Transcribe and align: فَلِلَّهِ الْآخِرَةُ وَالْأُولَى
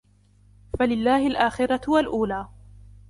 فَلِلَّهِ 0.79 1.27
الْآخِرَةُ 1.27 1.81
وَالْأُولَى 1.87 2.47